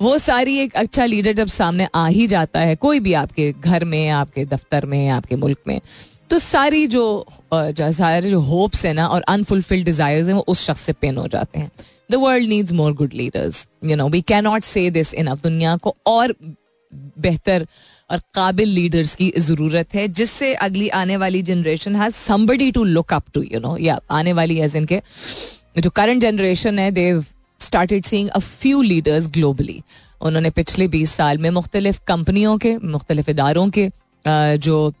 [0.00, 3.84] वो सारी एक अच्छा लीडर जब सामने आ ही जाता है कोई भी आपके घर
[3.84, 5.80] में आपके दफ्तर में आपके मुल्क में
[6.30, 10.80] तो सारी जो, सारे जो होप्स है ना और अनफुलफिल्ड डिजायर्स हैं वो उस शख्स
[10.80, 11.70] से पेन हो जाते हैं।
[12.10, 15.76] The world needs more good leaders you know we can not say this in दुनिया
[15.76, 16.34] को और
[16.92, 17.66] बेहतर
[18.10, 23.12] और काबिल लीडर्स की ज़रूरत है जिससे अगली आने वाली generation has somebody to look
[23.12, 25.00] up to you know या आने वाली एज इनके
[25.78, 27.24] जो करंट जनरेशन है they've
[27.60, 29.82] started seeing a few leaders globally
[30.20, 33.90] उन्होंने पिछले बीस साल में मुख्तलिफ़ कंपनियों के, मुख्तलिफ़ इदारों के
[34.58, 34.92] जो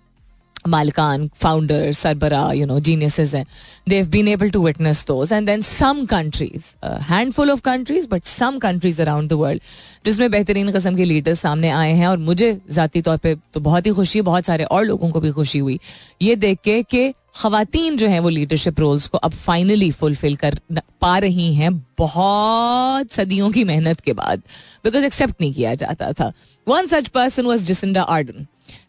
[0.68, 3.44] मालकान फाउंडर सरबरा यू नो जीनियसेस हैं
[3.88, 6.64] they've been able to witness those and then some countries
[7.10, 9.62] handful of countries but some countries around the world
[10.04, 13.86] जिसमें बेहतरीन कस्म के लीडर्स सामने आए हैं और मुझे ज़ाती तौर पे तो बहुत
[13.86, 15.78] ही खुशी बहुत सारे और लोगों को भी खुशी हुई।
[16.22, 20.58] ये देख के कि खातन जो हैं वो लीडरशिप रोल्स को अब फाइनली फुलफिल कर
[21.00, 24.42] पा रही हैं बहुत सदियों की मेहनत के बाद
[24.84, 26.32] बिकॉज़ एक्सेप्ट नहीं किया जाता था।
[26.68, 28.46] One such person was Jacinda Ardern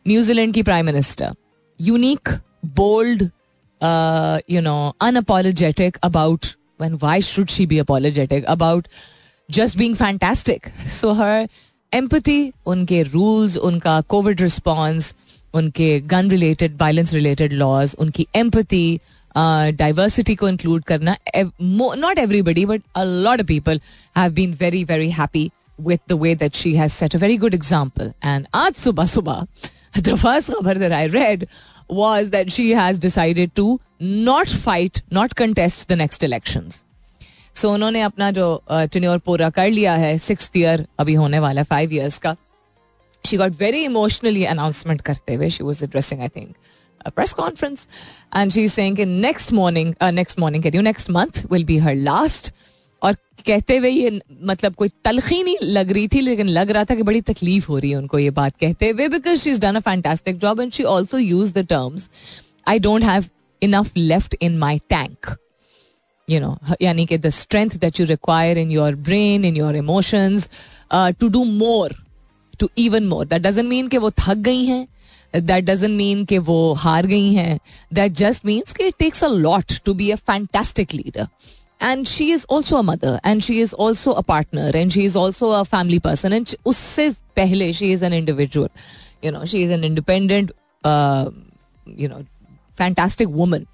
[0.08, 1.36] New Zealand की prime minister
[1.82, 2.30] unique
[2.66, 3.30] bold
[3.82, 8.44] uh, you know, unapologetic about when why should she be apologetic
[9.52, 10.72] about just being fantastic.
[10.88, 11.48] So her
[11.92, 15.14] empathy, unke rules, unka COVID response,
[15.54, 19.02] unke gun related, violence related laws, unki empathy,
[19.36, 23.80] uh, diversity को include करना ev- mo- not everybody but a lot of people
[24.16, 27.54] have been very very happy with the way that she has set a very good
[27.54, 29.48] example and आज सुबह सुबह
[30.04, 31.48] the first खबर that I read
[31.90, 36.84] was that she has decided to not fight, not contest the next elections.
[37.56, 41.94] सो उन्होंने अपना जो tenure पूरा कर लिया है सिक्स ईयर अभी होने वाला फाइव
[41.94, 42.36] ईयर्स का।
[43.24, 46.56] She got very emotionally announcement करते हुए she was addressing I think
[47.08, 47.88] press conference
[48.36, 51.96] and she saying next morning next morning कह रही हूँ next month will be her
[51.96, 52.54] last
[53.02, 56.96] और कहते हुए ये मतलब कोई तलखी नहीं लग रही थी, लेकिन लग रहा था
[56.96, 59.76] कि बड़ी तकलीफ़ हो रही है उनको ये बात कहते हुए because she is done
[59.76, 62.10] a fantastic job and she also use the terms
[62.68, 63.26] I don't have
[63.62, 65.36] enough left in my tank
[66.28, 70.50] you know यानी कि the strength that you require in your brain in your emotions
[70.94, 71.96] to do more
[72.60, 74.88] to even more that doesn't mean कि वो थक गई हैं
[75.34, 77.60] that doesn't mean कि वो हार गई हैं
[77.94, 81.28] दैट जस्ट मीन्स कि it takes a lot to be a fantastic leader
[81.82, 85.18] and she is also a mother and she is also a partner and she is
[85.18, 88.70] also a family person and उससे पहले she is an individual
[89.26, 90.52] you know she is an independent
[92.00, 92.22] you know
[92.78, 93.66] fantastic woman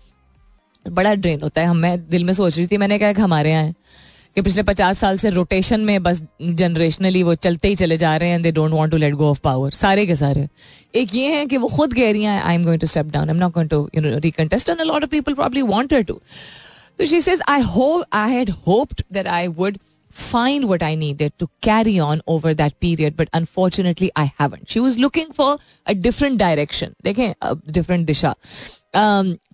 [0.90, 3.74] बड़ा drain होता है। मैं दिल में सोच रही थी मैंने कहा हमारे यहाँ
[4.36, 8.30] कि पिछले पचास साल से रोटेशन में बस जनरेशनली वो चलते ही चले जा रहे
[8.30, 10.48] हैं they don't want to let go of power सारे के सारे।
[10.96, 13.30] एक ये है कि वो खुद कह रही हैं I am going to step down
[13.30, 16.22] I am not going to recontest and a lot of people probably wanted to
[17.00, 19.76] So she says, I hope I had hoped that I would
[20.20, 24.64] find what I needed to carry on over that period, but unfortunately I haven't.
[24.76, 25.50] She was looking for
[25.94, 26.96] a different direction.
[27.04, 28.32] देखें different disha.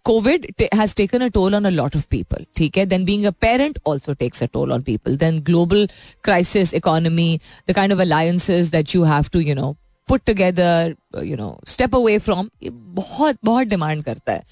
[0.05, 2.85] Covid has taken a toll on a lot of people ठीक है?
[2.85, 5.87] Then being a parent also takes a toll on people then global
[6.23, 9.75] crisis economy the kind of alliances that you have to you know
[10.09, 12.49] put together you know step away from
[12.95, 14.43] बहुत बहुत demand करता है.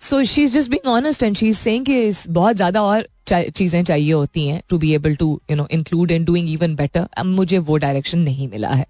[0.00, 1.86] So she is just being honest and she is saying
[2.28, 6.24] बहुत ज़्यादा और चीज़ें चाहिए होती हैं to be able to you know include in
[6.24, 8.86] doing even better मुझे वो डायरेक्शन नहीं मिला है.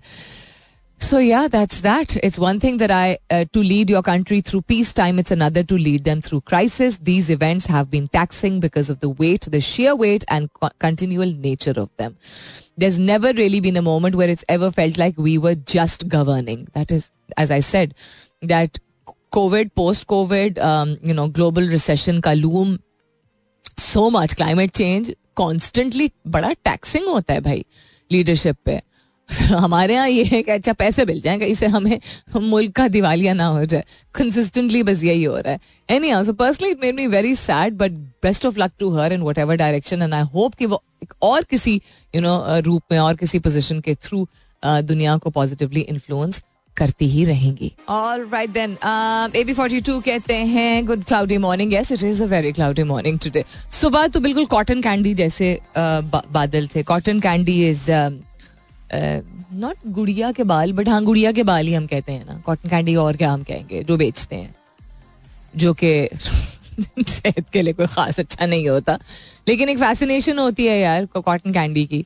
[1.01, 2.17] So yeah, that's that.
[2.17, 5.17] It's one thing that I uh, to lead your country through peacetime.
[5.17, 6.97] It's another to lead them through crisis.
[6.97, 11.31] These events have been taxing because of the weight, the sheer weight, and co- continual
[11.31, 12.17] nature of them.
[12.77, 16.67] There's never really been a moment where it's ever felt like we were just governing.
[16.73, 17.95] That is, as I said,
[18.41, 18.79] that
[19.31, 20.57] Covid post Covid
[21.07, 22.77] you know global recession का loom
[23.79, 27.65] so much climate change constantly बड़ा taxing होता है भाई
[28.11, 28.81] leadership पे
[29.50, 31.98] हमारे यहाँ ये है कि अच्छा पैसे मिल जाएँगे इसे हमें
[32.36, 33.84] मुल्क का दिवालिया ना हो जाए।
[34.14, 35.60] कंसिस्टेंटली बस यही हो रहा है।
[36.10, 39.22] Anyhow so personally it made me very sad but best of luck to her in
[39.38, 41.80] whatever direction and I hope कि वो एक और किसी
[42.14, 44.26] यू नो रूप में और किसी पोजिशन के थ्रू
[44.62, 46.42] दुनिया को पॉजिटिवली इन्फ्लुएंस
[46.76, 48.76] करती ही रहेंगी। All right then
[49.36, 52.82] A B forty two कहते हैं good cloudy morning yes it is a very cloudy
[52.82, 57.90] morning today सुबह तो बिल्कुल कॉटन कैंडी जैसे uh, बादल थे। कॉटन कैंडी इज़
[58.94, 62.68] नॉट गुड़िया के बाल बट हाँ गुड़िया के बाल ही हम कहते हैं ना। कॉटन
[62.68, 64.54] कैंडी और क्या हम कहेंगे जो बेचते हैं।
[65.56, 66.08] जो कि
[67.08, 68.98] सेहत के लिए कोई खास अच्छा नहीं होता।
[69.48, 71.98] लेकिन एक फैसिनेशन होती है यार कॉटन कैंडी की।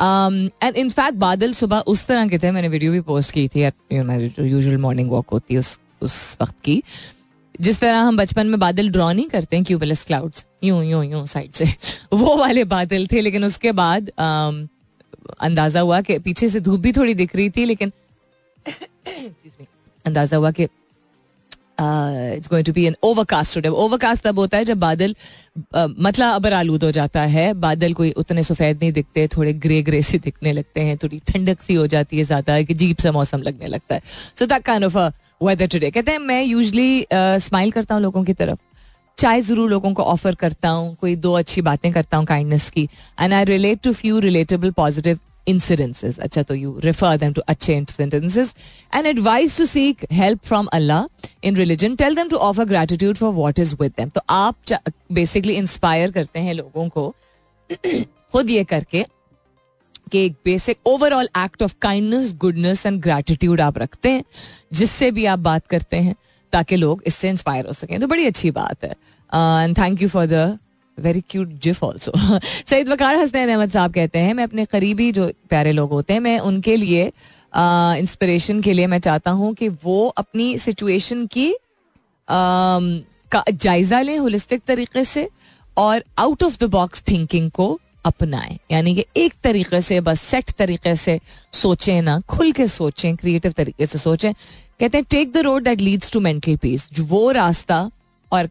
[0.00, 4.76] एंड इनफैक्ट बादल सुबह उस तरह के थे मैंने वीडियो भी पोस्ट की थी यूजुअल
[4.78, 6.82] मॉर्निंग वॉक होती है उस उस वक्त की।
[7.60, 11.26] जिस तरह हम बचपन में बादल ड्रॉ नहीं करते हैं क्यूबलस क्लाउड्स यूँ यूँ यूँ
[11.26, 11.64] साइड से
[12.12, 14.66] वो वाले बादल थे। लेकिन उसके बाद um,
[15.40, 17.92] अंदाज़ा हुआ कि पीछे से धूप भी थोड़ी दिख रही थी, लेकिन
[20.04, 20.68] अंदाज़ा हुआ कि
[21.78, 25.14] it's going to be an overcast today overcast तब होता है जब बादल
[25.76, 30.00] मतलब अबर आलूद हो जाता है। बादल कोई उतने सफ़ेद नहीं दिखते, थोड़े ग्रे ग्रे
[30.02, 33.42] से दिखने लगते हैं, थोड़ी ठंडक सी हो जाती है ज़्यादा, कि जीप सा मौसम
[33.42, 34.02] लगने लगता है।
[34.38, 34.96] So that kind of
[35.44, 38.58] weather today कहते हैं, मैं यूजली स्माइल करता हूँ लोगों की तरफ़।
[39.18, 42.88] चाय ज़रूर लोगों को ऑफ़र करता हूँ, कोई दो अच्छी बातें करता हूँ काइंडनेस की।
[43.20, 47.76] And I relate to few relatable positive incidences अच्छा तो यू रिफर देम टू अच्छे
[47.76, 48.52] incidences
[48.94, 51.06] and advise to seek help from Allah
[51.44, 54.78] in religion tell them to offer gratitude for what is with them तो आप
[55.12, 57.14] basically inspire करते हैं लोगों को
[58.32, 59.04] खुद ये करके
[60.12, 64.22] कि एक basic overall act of kindness goodness and gratitude आप रखते हैं,
[64.72, 66.14] जिससे भी आप बात करते हैं।
[66.52, 70.26] ताकि लोग इससे इंस्पायर हो सकें। तो बड़ी अच्छी बात है। And thank you for
[70.26, 70.58] the
[70.98, 72.12] very cute GIF also
[72.66, 76.20] Saeed Waqar Hasnain Ahmed sahab कहते हैं, मैं अपने करीबी जो प्यारे लोग होते हैं,
[76.20, 77.10] मैं उनके लिए
[77.54, 81.54] इंस्पिरेशन के लिए मैं चाहता हूँ कि वो अपनी सिचुएशन की
[82.28, 85.28] का जायजा लें होलिस्टिक तरीके से
[85.76, 90.50] और out of the box thinking को अपनाएँ। यानी कि एक तरीके से, बस सेट
[90.50, 91.18] तरीके से
[91.52, 95.80] सोचें ना, खुल के सोचें क्रिएटिव तरीके से सोचें। कहते हैं take the road that
[95.80, 97.90] leads to mental peace वो रास्ता,
[98.32, 98.48] और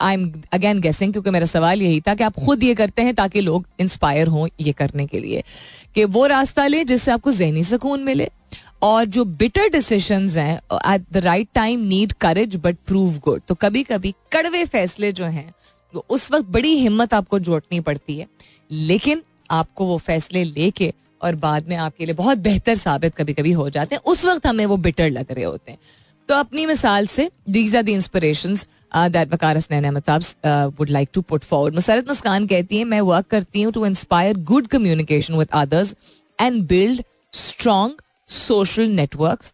[0.00, 3.14] आई एम अगेन गेसिंग क्योंकि मेरा सवाल यही था कि आप खुद ये करते हैं
[3.14, 5.42] ताकि लोग इंस्पायर हों ये करने के लिए।
[5.94, 8.28] कि वो रास्ता ले जिससे आपको जहनी सुकून मिले,
[8.82, 10.56] और जो बिटर डिसीशन हैं
[10.94, 15.24] at the right time need courage but prove good तो कभी कभी कड़वे फैसले जो
[15.26, 15.52] हैं
[16.10, 18.26] उस वक्त बड़ी हिम्मत आपको जोड़नी पड़ती है।
[18.70, 23.52] लेकिन आपको वो फैसले लेके और बाद में आपके लिए बहुत बेहतर साबित कभी कभी
[23.52, 25.78] हो जाते हैं। उस वक्त हमें वो बिटर लग रहे होते हैं।
[26.28, 28.54] तो अपनी मिसाल से these are the inspiration
[28.94, 29.58] that Waqar
[30.78, 34.36] would like to put forward Musarrat Muskan कहती है, मैं वर्क करती हूँ to inspire
[34.52, 35.94] good communication with others
[36.40, 37.02] and build
[37.32, 39.44] strong social network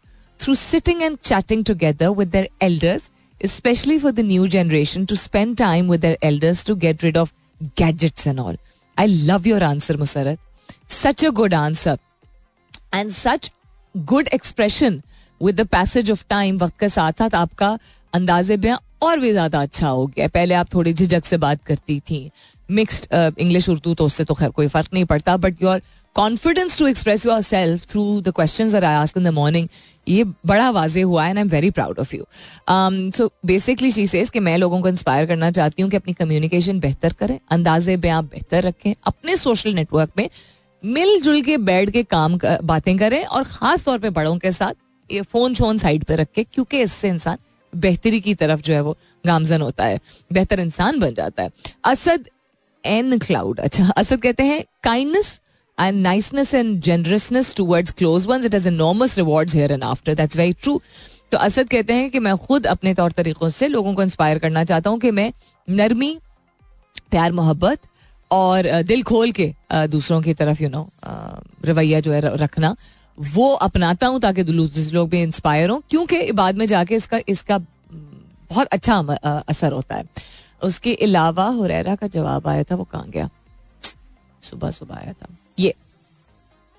[0.40, 5.57] through sitting and chatting together with their elders especially for the new generation to spend
[5.61, 7.33] time with their elders to get rid of
[7.81, 8.57] gadgets and all.
[8.96, 10.38] I love your answer Musarrat
[10.92, 11.98] such a good answer
[12.94, 13.50] and such
[13.94, 15.00] good expression
[15.40, 17.78] with the passage of time वक्त के साथ साथ आपका
[18.12, 21.98] अंदाजे बयां और भी ज़्यादा अच्छा हो गया। पहले आप थोड़ी झिझक से बात करती
[22.00, 22.30] थी।
[22.68, 25.80] मिक्सड इंग्लिश उर्दू तो उससे तो खैर कोई फ़र्क नहीं पड़ता but your
[26.14, 28.64] confidence to express yourself through the question
[29.18, 29.68] in the morning
[30.09, 32.24] ये बड़ा वाजे हुआ and I am very proud of you
[33.11, 36.81] so basically she says कि मैं लोगों को इंस्पायर करना चाहती हूँ कि अपनी कम्युनिकेशन
[36.81, 40.31] बेहतर करें अंदाजे बयां बेहतर रखें अपने सोशल नेटवर्क में
[40.85, 44.74] मिलजुल के बैठ के काम कर, बातें करें और खास तौर पे बड़ों के साथ
[45.12, 47.38] ये फ़ोन शोन साइड पे रख क्योंकि इससे इंसान
[47.77, 50.00] बेहतरी की तरफ़ जो है वो गामजन होता है
[50.33, 51.50] बेहतर इंसान बन जाता है।
[51.85, 52.24] असद
[52.87, 55.40] एन क्लाउड अच्छा असद कहते हैं kindness
[55.80, 60.37] and niceness and generosity towards close ones it has enormous rewards here and after that's
[60.37, 60.80] very true
[61.32, 64.64] तो असद कहते हैं कि मैं खुद अपने तौर तरीकों से लोगों को इंस्पायर करना
[64.64, 65.32] चाहता हूँ कि मैं
[65.68, 66.16] नरमी,
[67.10, 67.80] प्यार, मोहब्बत
[68.30, 70.88] और दिल खोल के दूसरों की तरफ़ यू नो
[71.64, 72.74] रवैया जो है रखना,
[73.18, 78.66] वो अपनाता हूँ ताकि लोग भी इंस्पायर हों, क्योंकि बाद में जाके इसका इसका बहुत
[78.68, 78.98] अच्छा
[79.48, 80.04] असर होता है।
[80.62, 83.28] उसके अलावा हुरैरा का जवाब आया था, वो कहाँ गया?
[84.42, 85.74] सुबह सुबह आया था। ये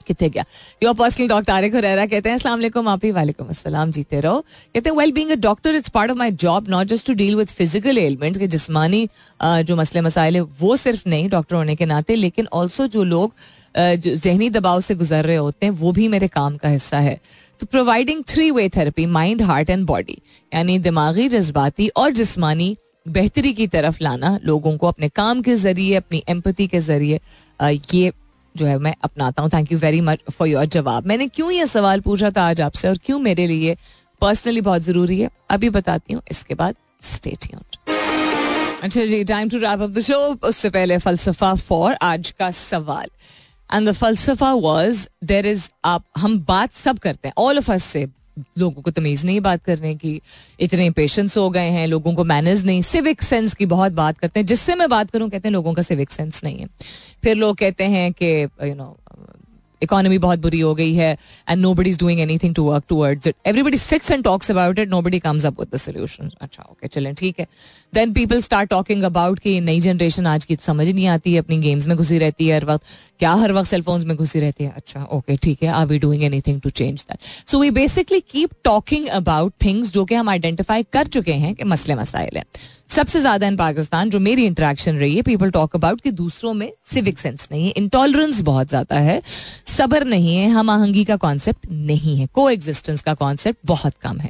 [0.07, 0.43] कितने गया
[0.83, 4.39] your personal doctor Tariq Huraira कहते हैं, अस्सलाम वालेकुम, आप ही वालेकुम अस्सलाम, जीते रहो।
[4.41, 7.35] कहते हैं well being a doctor it's part of my job not just to deal
[7.35, 9.07] with physical elements के जिस्मानी
[9.41, 13.33] जो मसले मसाइल है, वो सिर्फ़ नहीं डॉक्टर होने के नाते, लेकिन ऑल्सो जो लोग
[13.77, 17.19] जो जहनी दबाव से गुजर रहे होते हैं, वो भी मेरे काम का हिस्सा है।
[17.59, 20.17] तो providing three way therapy mind heart and body
[20.51, 25.95] यानी दिमागी, जज्बाती और जिस्मानी बेहतरी की तरफ़ लाना लोगों को अपने काम के ज़रिए,
[25.95, 27.19] अपनी एम्पति के ज़रिए
[27.93, 28.11] ये
[28.57, 31.65] जो है, मैं अपनाता हूँ। Thank you very much for your जवाब। मैंने क्यों ये
[31.67, 33.75] सवाल पूछा था आज आपसे और क्यों मेरे लिए
[34.21, 37.47] पर्सनली बहुत ज़रूरी है, अभी बताती हूँ। इसके बाद स्टेट
[38.83, 43.09] अच्छा जी time to wrap up the show उससे पहले फलसफा फॉर आज का सवाल।
[43.69, 47.83] एंड द फलसफा वॉज़ देर इज़ आप, हम बात सब करते हैं ऑल ऑफ़ अस
[47.83, 48.05] से
[48.57, 50.21] लोगों को तमीज नहीं बात करने की,
[50.59, 54.39] इतने पेशेंस हो गए हैं, लोगों को मैनर्स नहीं सिविक सेंस की बहुत बात करते
[54.39, 56.67] हैं, जिससे मैं बात करूँ, कहते हैं लोगों का सिविक सेंस नहीं है।
[57.23, 58.97] फिर लोग कहते हैं कि यू नो
[59.83, 61.11] इकोनॉमी बहुत बुरी हो गई है
[61.49, 64.89] and nobody is doing anything to work towards it everybody sits and talks about it
[65.01, 67.47] nobody comes up with solution अच्छा ओके चलें, ठीक है.
[67.93, 71.57] Then people start talking about कि नई जनरेशन आज की समझ नहीं आती है, अपनी
[71.57, 72.85] गेम्स में घुसी रहती है हर वक्त.
[73.19, 74.73] क्या हर वक्त सेलफोन्स में घुसी रहती है?
[74.75, 75.69] अच्छा ओके ठीक है.
[75.69, 80.05] Are we doing anything to change that so we basically keep talking about things जो
[80.05, 82.43] कि हम आइडेंटिफाई कर चुके हैं कि मसले मसाइल है.
[82.89, 86.71] सबसे ज़्यादा इन पाकिस्तान जो मेरी इंटरेक्शन रही है पीपल टॉक अबाउट कि दूसरों में
[86.93, 89.21] सिविक सेंस नहीं है इंटॉलरेंस बहुत ज़्यादा है,
[89.67, 94.19] सबर नहीं है, हम आहंगी का कॉन्सेप्ट नहीं है को एग्जिस्टेंस का कॉन्सेप्ट बहुत कम
[94.19, 94.29] है,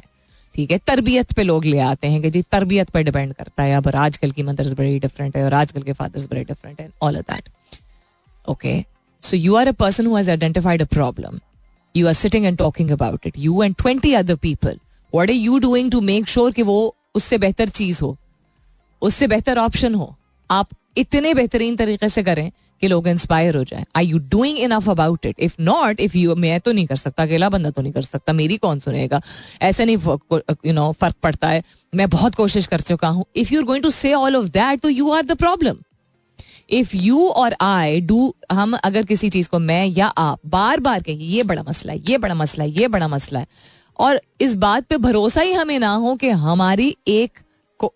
[0.54, 0.78] ठीक है?
[0.86, 4.30] तरबियत पे लोग ले आते हैं कि जी तरबियत पर डिपेंड करता है, अब आजकल
[4.30, 7.48] की मदर्स बड़ी डिफरेंट है और आजकल के फादर्स बड़े डिफरेंट है all of that
[8.48, 8.84] okay
[9.22, 11.38] so you are a person has identified a problem
[11.94, 14.78] you are sitting and talking about it you and twenty other people
[15.12, 18.16] what are you doing to make sure कि वो उससे बेहतर चीज़ हो?
[19.02, 20.14] उससे बेहतर option हो।
[20.50, 22.50] आप इतने बेहतरीन तरीके से करें
[22.82, 26.34] कि लोग इंस्पायर हो जाए। I you doing enough about it if not if you
[26.34, 29.20] मैं तो नहीं कर सकता, अकेला बंदा तो नहीं कर सकता, मेरी कौन सुनेगा?
[29.62, 29.96] ऐसे नहीं
[30.66, 33.82] यू नो फ़र्क पड़ता है। मैं बहुत कोशिश कर चुका हूँ। If you are going
[33.82, 35.76] to say all of that तो you are the problem
[36.70, 41.02] if you और आई डू हम अगर किसी चीज़ को मैं या आप बार बार
[41.02, 43.46] कहेंगे, ये बड़ा मसला है, ये बड़ा मसला है, ये बड़ा मसला है।
[43.98, 47.38] और इस बात पे भरोसा ही हमें ना हो कि हमारी एक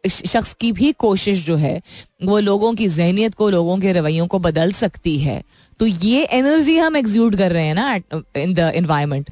[0.08, 1.80] शख्स की भी कोशिश जो है,
[2.24, 5.42] वो लोगों की जहनीत को, लोगों के रवैयों को बदल सकती है।
[5.80, 7.94] तो ये एनर्जी हम एग्जूट कर रहे हैं ना
[8.36, 9.30] इन द इन्वायरमेंट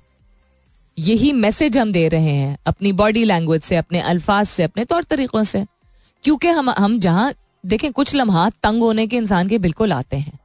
[0.99, 5.03] यही मैसेज हम दे रहे हैं अपनी बॉडी लैंग्वेज से, अपने अल्फाज से, अपने तौर
[5.03, 5.65] तरीकों से।
[6.25, 7.33] क्योंकि हम हम जहाँ,
[7.67, 10.39] देखें, कुछ लम्हा तंग होने के इंसान के बिल्कुल आते हैं,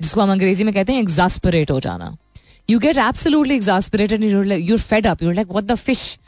[0.00, 2.16] जिसको हम अंग्रेज़ी में कहते हैं एग्जास्परेट हो जाना।
[2.68, 6.18] You get absolutely exasperated you're fed up you're like what the fish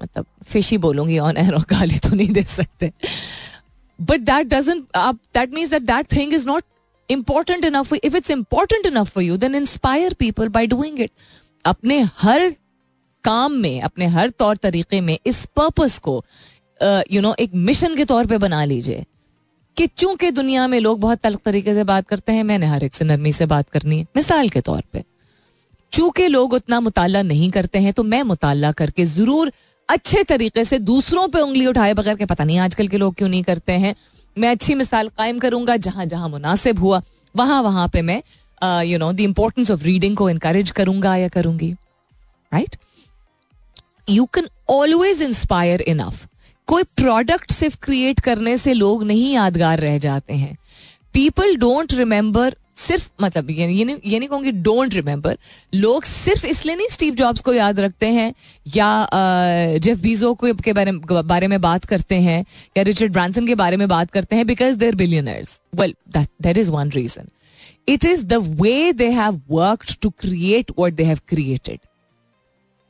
[0.00, 2.92] मतलब फ़िश बोलूँगी ऑन एयर और गाली तो नहीं दे सकते।
[3.98, 6.64] But that doesn't that means that that thing is not
[7.08, 11.10] enough for, if it's important enough for you, then inspire people by doing it.
[11.64, 12.54] अपने हर
[13.24, 16.24] काम में, अपने हर तौर तरीके में, इस पर्पस को
[17.12, 19.04] यू नो एक मिशन के तौर पे बना लीजिए।
[19.76, 22.94] कि चूँकि दुनिया में लोग बहुत तलख तरीके से बात करते हैं, मैंने हर एक
[22.94, 25.04] से नरमी से बात करनी है, मिसाल के तौर पे।
[25.92, 29.52] चूँकि लोग उतना मुताला नहीं करते हैं तो मैं मुताला करके ज़रूर
[29.88, 33.28] अच्छे तरीके से दूसरों पे उंगली उठाए बगैर के पता नहीं आजकल के लोग क्यों
[33.28, 33.94] नहीं करते हैं।
[34.36, 37.02] मैं अच्छी मिसाल कायम करूँगा, जहाँ जहाँ मुनासिब हुआ,
[37.34, 38.22] वहाँ वहाँ पे मैं
[38.82, 41.72] you know the importance of reading को इनकरेज करूँगा या करूँगी
[42.52, 42.76] right
[44.10, 46.26] you can always inspire enough
[46.68, 50.56] कोई प्रोडक्ट सिर्फ़ क्रिएट करने से लोग नहीं यादगार रह जाते हैं।
[51.14, 55.36] पीपल डोंट रिमेंबर सिर्फ़ मतलब ये नहीं ये नहीं कहूँगी डोंट रिमेंबर
[55.74, 58.32] लोग सिर्फ़ इसलिए नहीं स्टीव जॉब्स को याद रखते हैं,
[58.66, 59.08] या
[59.78, 62.44] जेफ बीजो को के बारे बारे में बात करते हैं,
[62.76, 66.70] या रिचर्ड ब्रांसन के बारे में बात करते हैं because there billionaires well that is
[66.70, 67.28] one reason
[67.88, 71.80] it is the way they have work to create what they have created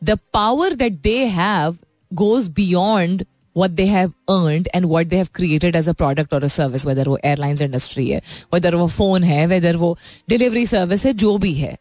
[0.03, 1.77] the power that they have
[2.13, 3.25] goes beyond
[3.57, 6.87] what they have earn and what they have created as a product और a service
[6.87, 8.21] whether वो airlines industry है
[8.55, 9.97] whether वो phone है whether वो
[10.29, 11.77] delivery service है, जो भी है.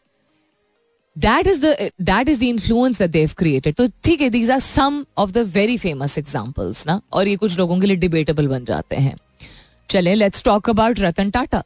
[1.16, 4.60] That is the that is the influence that they've created तो ठीक है these are
[4.60, 7.00] some of the very famous examples ना?
[7.12, 9.16] और ये कुछ लोगों के लिए डिबेटेबल बन जाते हैं.
[9.90, 11.62] चले let's talk about Ratan Tata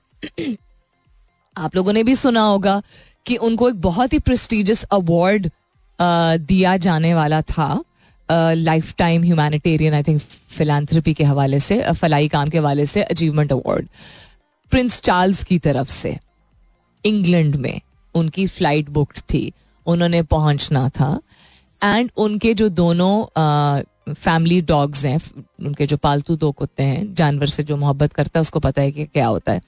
[1.56, 2.80] आप लोगों ने भी सुना होगा
[3.26, 7.82] कि उनको एक बहुत ही प्रेस्टिजियस अवार्ड uh, दिया जाने वाला था.
[8.98, 13.88] Lifetime humanitarian I think philanthropy के हवाले से फलाई काम के हवाले से अचीवमेंट अवार्ड
[14.72, 16.18] प्रिंस चार्ल्स की तरफ़ से
[17.04, 17.80] इंग्लैंड में
[18.14, 19.52] उनकी फ़्लाइट बुक्ड थी,
[19.86, 21.20] उन्होंने पहुँचना था
[21.82, 23.82] एंड उनके जो दोनों
[24.14, 25.18] फैमिली डॉग्स हैं,
[25.60, 28.92] उनके जो पालतू दो कुत्ते हैं, जानवर से जो मोहब्बत करता है, उसको पता है
[28.92, 29.60] कि क्या होता है।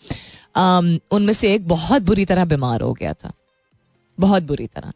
[1.13, 3.33] उनमें से एक बहुत बुरी तरह बीमार हो गया था।
[4.19, 4.93] बहुत बुरी तरह।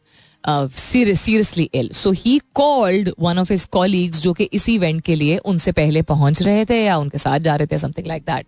[0.49, 5.37] Seriously ill so he called one of his colleagues जो कि इस इवेंट के लिए
[5.45, 8.45] उनसे पहले पहुँच रहे थे या उनके साथ जा रहे थे something like that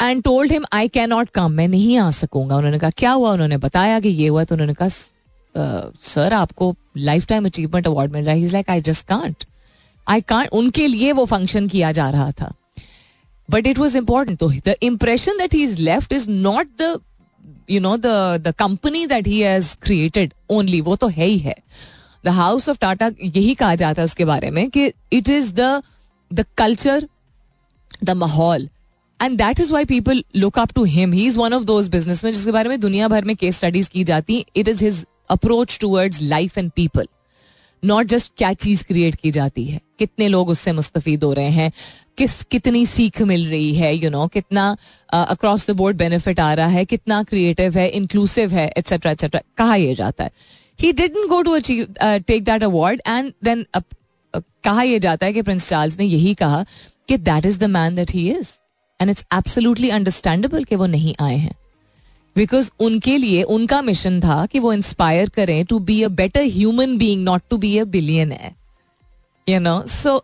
[0.00, 3.32] and told him I can not come मैं नहीं आ सकूँगा उन्होंने कहा क्या हुआ
[3.32, 4.88] उन्होंने बताया कि ये हुआ तो उन्होंने कहा
[6.04, 9.44] सर आपको लाइफ टाइम अचीवमेंट अवार्ड मिल रहा है like I just can't
[10.06, 12.52] I can't उनके लिए वो फ़ंक्शन किया जा रहा था
[13.48, 16.98] बट इट वॉज़ इंपॉर्टेंट तो the impression that he is left is not the
[17.70, 18.06] you know the
[18.40, 21.54] the company that he has created only वो तो है ही है।
[22.24, 25.82] द हाउस ऑफ़ टाटा यही कहा जाता है उसके बारे में कि it is the
[26.30, 27.08] the culture
[28.04, 28.68] the माहौल
[29.20, 32.24] and that is why people look up to him he is one of those business
[32.24, 35.04] में जिसके बारे में दुनिया भर में केस स्टडीज़ की जाती है। It is his
[35.30, 37.08] approach towards life and people
[37.82, 41.70] not just क्या चीज़ क्रिएट की जाती है। कितने लोग उससे मुस्तफ़ हो रहे हैं।
[42.18, 44.76] किस कितनी सीख मिल रही है यू you नो know, कितना
[45.12, 49.74] अक्रॉस द बोर्ड बेनिफिट आ रहा है कितना क्रिएटिव है इंक्लूसिव है एट्सेट्रा एट्सेट्रा कहा
[49.76, 50.30] यह जाता है।
[50.78, 53.64] He didn't go to achieve take that award and then
[54.34, 56.64] कहा यह जाता है कि प्रिंस चार्ल्स ने यही कहा
[57.08, 58.50] कि that is the man that he is
[59.00, 61.54] and it's absolutely understandable कि वो नहीं आए हैं।
[62.36, 66.96] बिकॉज़ उनके लिए उनका मिशन था कि वो इंस्पायर करें to be a better human
[66.98, 68.54] being not to be a billion है
[69.46, 70.22] you know so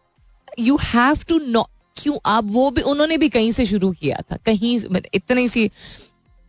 [0.58, 1.68] you have to know
[1.98, 2.16] क्यों?
[2.26, 4.78] आप वो भी, उन्होंने भी कहीं से शुरू किया था। कहीं
[5.14, 5.70] इतनी सी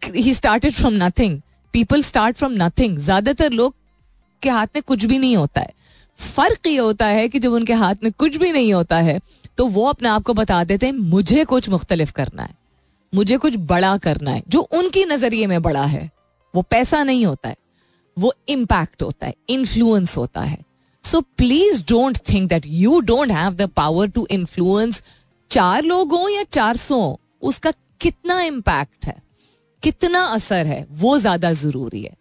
[0.01, 1.39] ही started from nothing
[1.73, 3.73] people start from nothing ज़्यादातर लोग
[4.41, 5.73] के हाथ में कुछ भी नहीं होता है।
[6.19, 9.19] फ़र्क ये होता है कि जब उनके हाथ में कुछ भी नहीं होता है
[9.57, 12.53] तो वो अपने आप को बता देते हैं, मुझे कुछ मुख्तलिफ़ करना है।
[13.13, 16.09] मुझे कुछ बड़ा करना है। जो उनकी नज़रिए में बड़ा है,
[16.53, 17.55] वो पैसा नहीं होता है।
[18.17, 20.57] वो इम्पैक्ट होता है इन्फ्लुएंस होता है।
[21.03, 25.01] So please don't think that you don't have the power to influence
[25.51, 27.71] चार लोग हों या चार सौ, उसका
[28.01, 29.15] कितना इम्पैक्ट है?
[29.83, 30.85] कितना असर है?
[30.91, 32.15] वो ज़्यादा ज़रूरी है।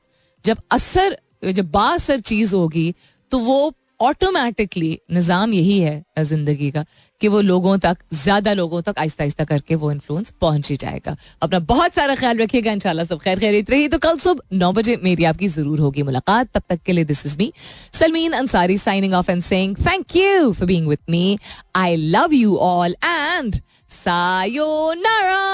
[0.45, 2.95] जब असर, जब बासर चीज़ होगी
[3.33, 6.85] तो वो ऑटोमेटिकली निज़ाम यही है, ज़िंदगी का
[7.21, 11.17] कि वो लोगों तक, ज़्यादा लोगों तक आहिस्ता आहिस्ता करके वो इन्फ्लुएंस पहुँच ही जाएगा।
[11.43, 14.97] अपना बहुत सारा ख्याल रखिएगा, इंशाल्लाह सब खैर खैरित रही तो कल सुबह नौ बजे
[15.03, 17.53] मेरी आपकी ज़रूर होगी मुलाकात। तब तक के लिए this is me
[17.99, 21.39] Salmeen Ansari signing off and saying thank you for being with me
[21.77, 23.61] I love you all and
[23.91, 25.47] sayonara